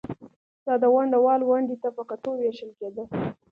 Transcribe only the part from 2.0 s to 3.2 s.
کتو وېشل کېده